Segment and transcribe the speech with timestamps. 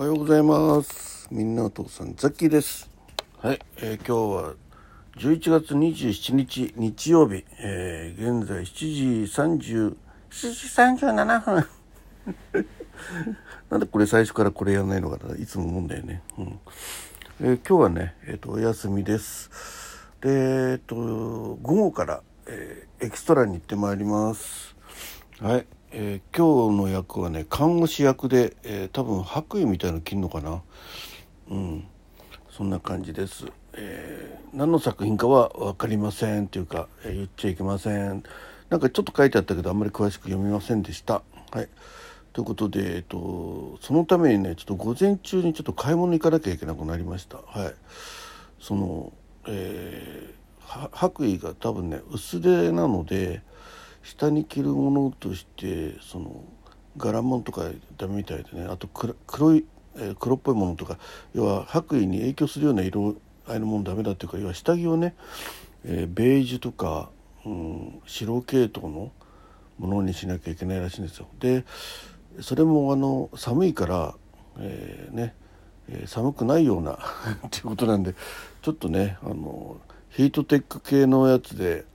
[0.00, 1.26] おはようございます。
[1.28, 2.88] みんなお父さん、ザッキーです。
[3.38, 4.54] はい、えー今日は
[5.16, 9.96] 11月27日日曜日、えー現在7時30、
[10.30, 11.66] 7時37分。
[13.70, 16.22] なんでこれ最初からこれやらないのかないつも思うんだよね。
[16.38, 16.60] うん
[17.40, 19.50] えー今日はね、えー、とお休みです。
[20.20, 24.76] で、えっ、と、午後から、えーエキストラに行ってまいります。
[25.40, 30.62] はい、えー今日の役はね看護師役で、えー多分白衣みたいの着るのかな。
[31.50, 31.86] うん。
[32.50, 38.22] そんな感じです、えー何の作品かは分かりませんっていうか、え言っちゃいけません。
[38.70, 41.22] なんかちょっと書いてあったけどあんまり詳しく読みませんでした。
[41.50, 41.68] はい。
[42.32, 47.38] ということで、えっと、そのためにねちょっと午前中にちょっと買い物行かなきゃいけなくなりました。
[47.38, 47.74] はい。
[48.60, 49.12] その、
[49.46, 50.34] え
[50.92, 53.42] 白衣が多分ね薄手なので
[54.02, 56.44] 下に着るものとしてその
[56.96, 57.62] 柄物とか
[57.96, 59.64] ダメみたいでねあと黒い、
[59.96, 60.98] えー黒っぽいものとか
[61.34, 65.14] 要は白衣に影響するような色合いのものダメだっていうか要は下着をね、
[65.84, 67.10] えーベージュとか、
[67.44, 69.10] うん、白系統の
[69.78, 71.28] ものにしなきゃいけないらしいんですよ。
[71.38, 71.64] で
[72.40, 74.14] それもあの寒いから、
[74.58, 75.34] えーね
[76.06, 76.98] 寒くないような
[77.46, 78.14] っていうことなんで
[78.60, 79.78] ちょっとねあの
[80.10, 81.86] ヒートテック系のやつで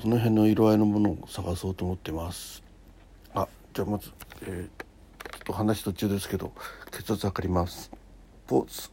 [0.00, 2.62] その辺の色合いのものを探そうと思ってます。
[3.34, 4.10] あじゃあまず、
[4.42, 4.86] えー
[5.26, 6.52] ちょっと話途中ですけど
[6.90, 7.90] 血圧測ります。
[8.46, 8.88] ポーズ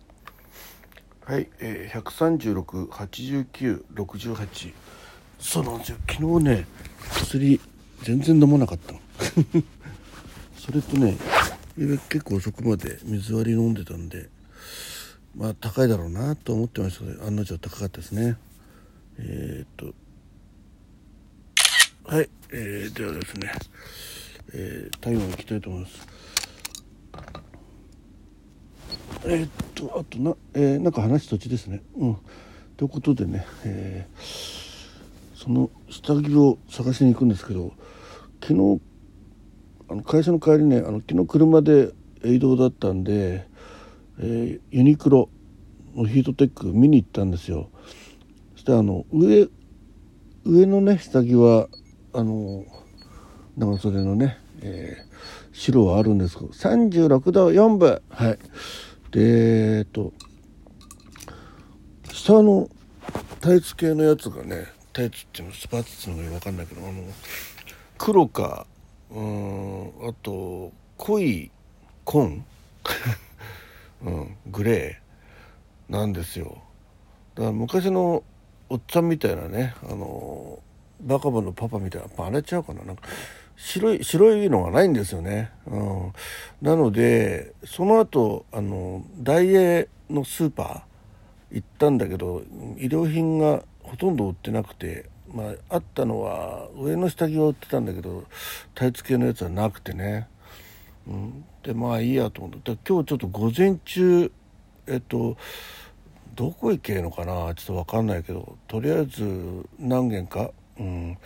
[1.25, 4.73] はい、えー、1368968
[5.39, 5.97] そうなんですよ。
[6.09, 6.65] 昨日ね
[7.11, 7.61] 薬
[8.01, 8.93] 全然飲まなかった
[10.59, 11.17] それとね
[12.09, 14.29] 結構遅くまで水割り飲んでたんで
[15.35, 18.37] まあ高いだろうなと思ってましたけど案の定高かったですね。
[19.17, 19.93] えー、っと
[22.05, 23.49] はい、えー、ではですね、
[24.53, 26.07] えー、体温いきたいと思います。
[29.25, 31.81] えーっとあとな、えーなんか話途中ですね。
[31.95, 32.17] うん。
[32.75, 37.73] ということでね、えーその下着を探しに行くんですけど
[38.41, 38.81] 昨日
[39.89, 41.91] あの会社の帰りねあの昨日車で
[42.25, 43.47] 移動だったんで、
[44.19, 45.29] えーユニクロ
[45.95, 47.69] のヒートテック見に行ったんですよ。
[48.55, 49.47] そしてあの上
[50.43, 51.69] 上のね下着は
[52.13, 52.65] あの
[53.57, 55.13] 長袖のね、えー
[55.53, 58.01] 白はあるんですけど36度4分。
[58.09, 58.39] はい。
[59.11, 60.11] でえっと
[62.11, 62.67] 下の
[63.39, 67.03] タイツ系のやつがねタイツっていうのスパッツっていうのが分かんないけどあの
[67.99, 68.65] 黒か
[69.11, 71.51] うーんあと濃い
[72.03, 72.43] 紺、
[74.03, 76.57] うん、グレーなんですよ。
[77.35, 78.23] だから昔の
[78.69, 80.59] おっちゃんみたいなねあの
[81.03, 82.83] バカボンのパパみたいなやっぱあれちゃうかな。
[82.83, 83.03] なんか
[83.55, 86.13] 白い白いのがないんですよね、うん、
[86.61, 92.41] なのでその後あのダイエーのスーパー行ったんだけど
[92.75, 98.23] 衣料品がほとんど売ってなくてまああったのは上の下着は売ってたんだけど
[98.73, 100.27] タイツ系のやつはなくてね、
[101.07, 102.75] うん、でまあいいやと思って。
[102.87, 104.31] 今日ちょっと午前中
[104.87, 105.37] えっと
[106.35, 107.53] どこ行けのかな？
[107.53, 110.49] ちょっと分かんないけどとりあえず何軒か、
[110.79, 111.17] うん、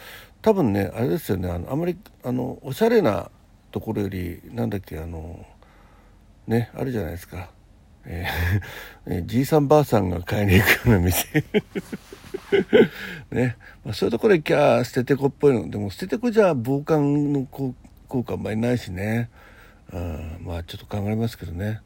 [0.42, 3.32] 多分ねあれですよねあのあまりあのおしゃれな
[3.72, 5.46] ところよりなんだっけあの
[6.48, 7.50] ねあるじゃないですか、
[8.06, 8.62] えー
[9.20, 11.44] えじいさんばあさんが買いに行くような店。
[13.32, 15.70] ね、まあ、そういうところ行きゃ捨ててこっぽいの。
[15.70, 17.74] でも捨ててこじゃ防寒の効
[18.24, 19.30] 果あんまりないしね、
[19.92, 21.82] うん、まあちょっと考えますけどね。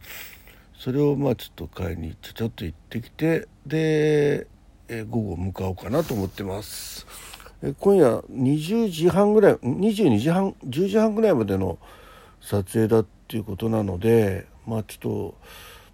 [0.77, 4.47] それをまあちょっと買いにちょちょっと行ってきてで、
[4.87, 7.05] えー午後向かおうかなと思ってます。
[7.63, 11.77] え今夜20時半ぐらい22時半10時半ぐらいまでの
[12.41, 15.35] 撮影だっていうことなのでまあちょっと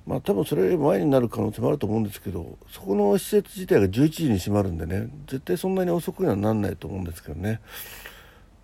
[0.06, 7.60] まあ多分それより前になる可能性もあると思うんですけどそこの施設自体が11時に閉まるんでね絶対そんなに遅くにはなんないと思うんですけどね。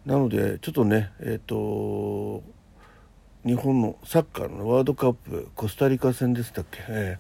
[0.06, 2.44] なのでちょっとねえっ、と
[3.46, 7.18] 日本のサッカーのワールドカップコスタリカ戦でしたっけ、え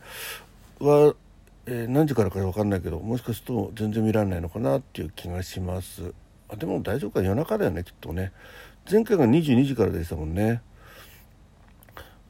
[0.79, 1.15] ーは、
[1.65, 6.13] えー何時からか分かんないけどもしかすると全然見られないのかなっていう気がします。
[6.49, 8.31] あでも大丈夫か夜中だよねきっとね。
[8.89, 10.61] 前回が22時からでしたもんね。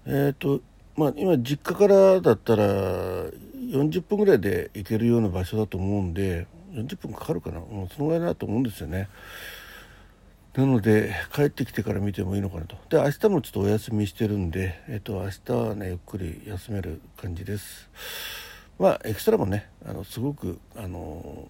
[0.05, 0.61] えっ、と
[0.95, 7.59] まあ今実家からだったら40分ぐらいで行けるような場所だと思うんで40分かかるかな。
[7.59, 9.09] もうそのぐらいだと思うんですよね。
[10.55, 12.75] なので帰ってきてから見てもいいのかなと。
[12.89, 17.89] で明日もちょっとお休みしてるんで、えっと、明日はねゆっくり休める感じです。
[18.83, 21.47] まあエクストラもねあのすごくあの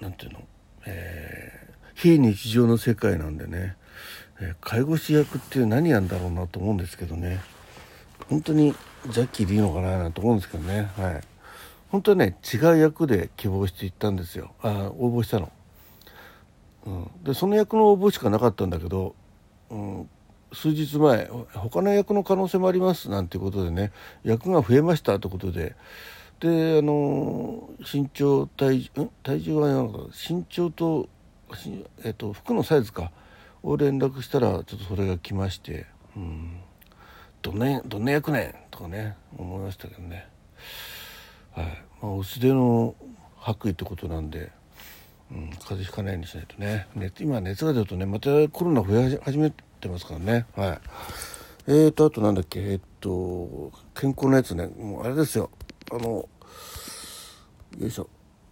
[0.00, 0.42] なんていうの、
[0.86, 3.76] えー非日常の世界なんでね、
[4.40, 7.40] ええ介護士役って何やんだろうなと思うんですけどね
[8.30, 8.74] 本当に
[9.08, 11.20] ジャッキーでいいのかなと思うんですけどねはい。
[11.90, 14.52] 本当はね違う役で希望していったんですよ。
[14.62, 15.52] あ応募したの、
[16.86, 19.14] うん、でその役の応募しかなかったんだけど、
[19.70, 20.08] うん、
[20.52, 23.92] 数日前他の役の可能性もありますなんていうことでね
[24.24, 25.74] 役が増えましたということで。
[26.40, 31.08] であの身長体重体重は身長と,、
[32.02, 33.12] えっと服のサイズか。
[33.62, 36.58] を連絡したらちょっとそれが来まして、うん、
[37.42, 40.26] どんなどんな役ねとかね思いましたけどね、
[41.52, 41.66] はい。
[42.02, 42.94] まあ、薄手の
[43.38, 44.50] 白衣ってことなんで、
[45.30, 46.88] うん、風邪ひかないようにしないとね。
[46.94, 49.52] 熱今熱が出るとねまたコロナ増え始め
[49.82, 50.46] てますからね。
[50.54, 50.80] はい。
[51.66, 52.60] えーとあとなんだっけ？
[52.60, 54.68] えっ、と健康のやつね。
[54.68, 55.50] もうあれですよ。
[55.90, 56.28] あのよ
[57.80, 58.08] いしょ。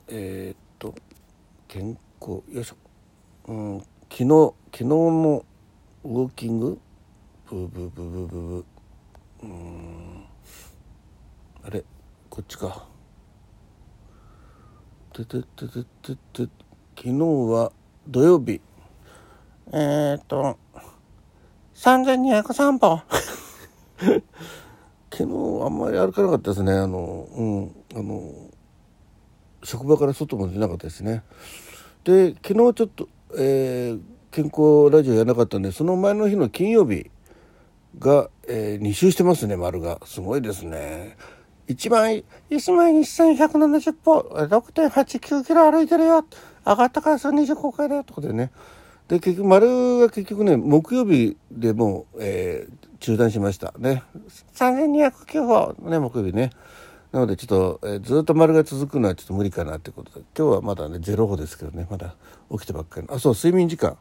[0.08, 0.94] えー、っと
[1.68, 2.76] 健康よいしょ。
[3.46, 3.78] うん
[4.10, 5.44] 昨日昨日の
[6.02, 6.80] ウォーキング？
[7.48, 8.64] ブーブーブーブーブーブー。
[9.44, 10.24] うん。
[11.62, 11.84] あれ
[12.28, 12.86] こっちか。
[15.12, 16.52] てててててて
[16.96, 17.72] 昨日は
[18.08, 18.60] 土曜日
[19.72, 20.58] えー、っと
[21.80, 23.00] 3203歩
[25.10, 26.72] 昨日あんまり歩かなかったですね。
[26.72, 28.30] あのうんあの
[29.62, 31.22] 職場から外も出なかったですね。
[32.04, 34.00] で昨日ちょっと、えー、
[34.30, 37.10] 健康ラジオやらなかったんでその前の日の金曜日
[37.98, 40.00] が、えー、2周してますね丸が。
[40.04, 41.16] すごいですね。
[41.68, 44.20] 1万1万1170歩。
[44.20, 46.26] 6.89キロ歩いてるよ。
[46.66, 48.02] 上がった回数25回だよ。
[48.02, 48.50] ってことでね。
[49.10, 54.04] で結局丸が結局ね木曜日でもう、えー、中断しましたね。
[54.54, 56.50] 3209歩ね木曜日ね。
[57.10, 62.14] なのでちょっと、えー、ずっと丸が続くのはちょっと無理かなってことで今日はまだね0歩ですけどねまだ
[62.52, 63.96] 起きてばっかりあそう睡眠時間。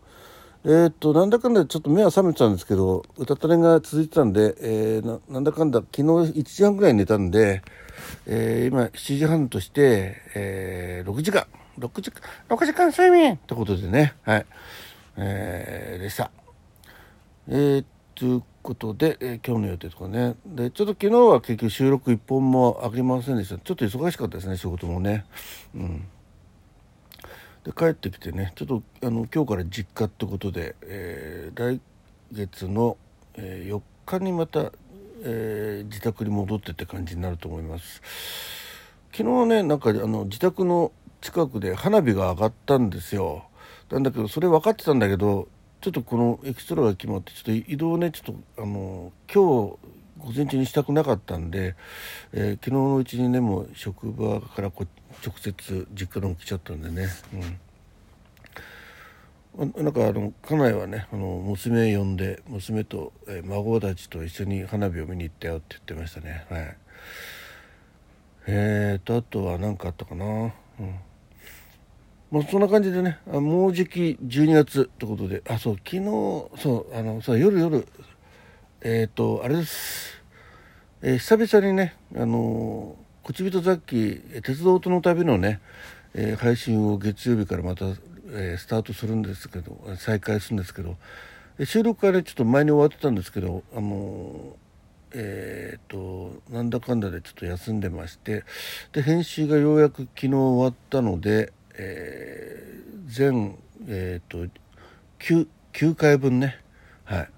[0.64, 7.64] えー、っとなんだかんだちょっと目は覚めてたんですけど歌ったれが続いてたんで、えー、なんだかんだ昨日1時半ぐらい寝たんで、
[8.28, 11.48] えー、今7時半として、えー、6時間。
[11.80, 14.14] 6時間6時間睡眠ってことでね。
[14.24, 14.46] はい。
[15.22, 16.32] えー、でした。
[17.50, 17.86] えー、
[18.16, 20.36] ということで、えー、今日の予定とかね。
[20.46, 23.58] で、ちょっと昨日は結局収録1本もありませんでした。
[23.58, 25.26] ちょっと忙しかったですね、仕事もね。
[25.76, 26.08] うん。
[27.66, 31.82] で、帰ってきてね、ちょっとあの今日から実家ってことで、えー、来
[32.32, 32.98] 月の、
[33.36, 34.72] えー、4日にまた、
[35.24, 38.02] えー、自宅に戻ってって感じになると思います。
[39.12, 43.49] 昨日ね、なんかあの自宅の近くで花火が上がったんですよ。
[43.92, 45.48] なんだけどそれ分かってたんだけど
[45.82, 49.78] ちょっとこのエキストラが決まってちょっと移動ねちょっとあの今日
[50.20, 51.76] 午前中にしたくなかったんで、
[52.34, 54.86] えー、昨日のうちにねもう職場からこ
[55.26, 57.08] 直接実家の来ちゃったんでね、
[59.56, 66.46] うん、なんかあの家内はねあの娘呼んで娘と、えー、孫たちと一緒に花火を見に行ったよって言ってましたね。
[66.50, 66.78] はい。
[68.48, 70.26] えーとあとは何かあったかな？
[70.26, 71.00] うん。
[72.32, 75.42] まあ、そんな感じでねもうじき12月ってことで。
[75.50, 76.02] あそう昨日
[76.62, 77.88] そうあのさ夜夜
[78.82, 80.22] えっ、ー、とあれです、
[81.02, 85.60] えー、久々にねあの「こちびと雑記鉄道との旅」のね、
[86.14, 87.86] えー、配信を月曜日からまた、
[88.32, 90.98] えスタートするんですけど再開するんですけど
[91.66, 94.56] 収録はねちょっと前に終わってたんですけどあの
[95.12, 98.44] えー、となんだかんだでちょっと休んでまして
[98.94, 101.52] で編集がようやく昨日終わったので
[101.82, 103.58] えー、全、
[103.88, 104.52] えーと、
[105.20, 106.60] 9, 9回分ね。
[107.06, 107.30] はい、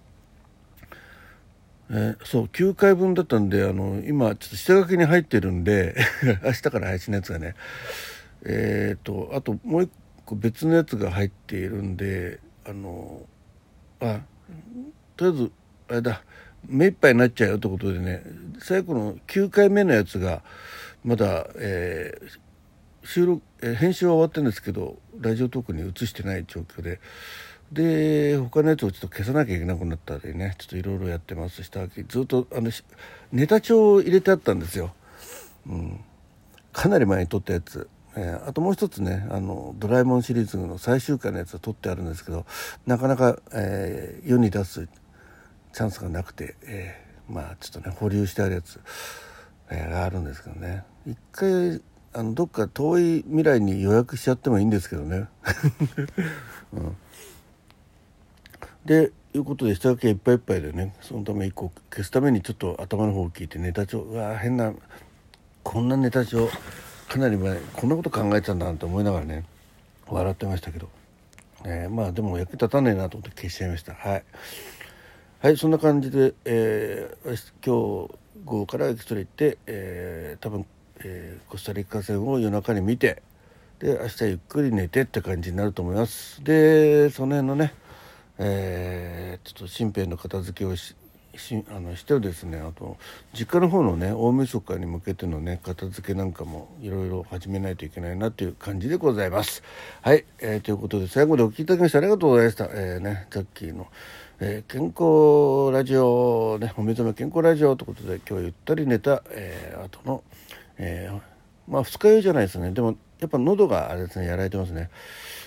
[1.92, 5.96] えー、そう9回分だったんであの今ちょっと下書きに入ってるんで
[6.44, 7.56] 明日から配信のやつがね。
[8.44, 9.92] えっ、ー、とあともう一
[10.26, 13.22] 個別のやつが入っているんであの
[14.00, 14.22] あ
[15.16, 15.52] とりあえず
[15.90, 16.24] あれだ
[16.66, 18.24] 目いっぱいになっちゃうよってことでね
[18.60, 20.42] 最後の9回目のやつが
[21.04, 22.40] まだ、えー、
[23.03, 27.00] 収録、え編集は終わってるんですけどラジオトークに移してない状況で。
[27.72, 32.70] で他のやつをちょっと消さなきゃいけなくなったりねちょっといろいろやってます下書きずっとあの
[33.31, 34.93] ネタ帳を入れてあったんですよ、
[35.65, 36.03] うん、
[36.74, 42.46] かなり前に撮ったやつ、えー、あともう一つねあのドラえもんシリーズの最終回のやつを撮ってあるんですけど
[42.86, 44.89] なかなか、えー、世に出す
[45.72, 48.81] チャンスがなくて、えー、まあちょっとね保留してあるやつ、
[49.70, 50.84] えがあるんですけどね。
[51.08, 51.81] 一回
[52.13, 55.27] あのどっか遠い未来に予約しちゃってもいいんですけどね。
[56.74, 56.98] うん、
[58.86, 64.74] でいうことで下書きいっぱいいっぱいでねそのため一個消すためにちょっと頭の方を聞いてネタ帳うわ変な
[65.63, 66.50] こんなネタ帳
[67.08, 69.46] かなり前こんなこと考えてたんだなと思いながらね
[70.08, 70.89] 笑ってましたけど。
[71.65, 73.94] えー、まあでも役立たねえなと思って消しちゃいました。
[73.94, 74.24] はい。
[75.39, 77.30] はいそんな感じで、えー、
[77.65, 78.15] 今日
[78.46, 80.65] 午後からエキストラ行って、えー、多分、
[81.03, 83.22] えー、コスタリカ戦を夜中に見て
[83.79, 87.74] で明日ゆっくり寝てって感じになると思いますでその辺のね、
[88.38, 90.96] えー、ちょっと身辺の片付けをし
[91.38, 92.98] しあのしてですねあと
[93.34, 99.63] 実家の方のね大晦日に向けてのね片付けなんかもいろいろ始めないといけないなという感じでございます。
[100.01, 102.65] はい、えー、ということで最後までお聴きいただきましてありがとうございました。
[102.65, 103.88] えー、ね、ザッキーの、
[104.39, 110.24] えー、健康ラジオ、ね、お目覚め健康ラジオということで今日ゆったり寝た、えー、後の、
[110.78, 111.22] えー、
[111.72, 112.72] まあ二日酔いじゃないですね。
[112.72, 114.90] でもやっぱ喉があれですね、やられてますね。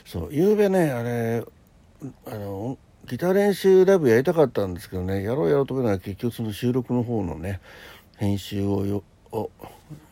[0.04, 1.45] そう、夕べね、あれ、
[2.26, 7.61] あの、ギター練習ライブやりたかったんですけどねやろうやろうと思うのは結局その収録の方のね
[8.16, 9.50] 編集をよを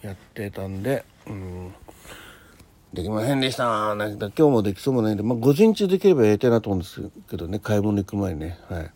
[0.02, 1.74] やってたんでうん
[2.92, 7.00] できませんでしたなんか今日もできそうもないんで、まあ、午前中できればやりたいなと思うんです
[7.30, 8.90] けどね買い物行く前にねはい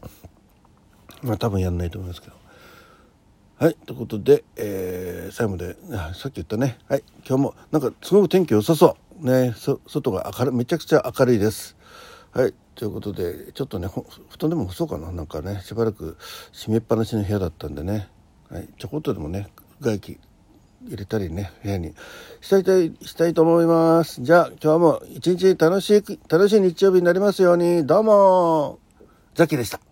[1.23, 2.35] まあ多分やんないと思いますけど
[3.59, 5.77] はいということで、えー、最後で
[6.15, 6.77] さっき言ったね。
[6.91, 9.27] はい今日もなんかすごく天気良さそう。
[9.27, 11.75] ねそ外が明るめちゃくちゃ明るいです。
[12.33, 15.11] はいということでちょっとね布団でも干そうかな。
[15.11, 16.19] なんかねしばらく
[16.53, 18.11] 閉めっぱなしの部屋だったんでね、
[18.51, 19.49] はい、ちょこっとでもね
[19.81, 20.21] 外気
[20.87, 21.95] 入れたりね部屋に。
[22.43, 24.23] したいたいしたいと思います。
[24.23, 27.87] じゃあ今日も一日楽しい楽しい日曜日になりますように。
[27.87, 28.81] どうも
[29.35, 29.86] ザキでした。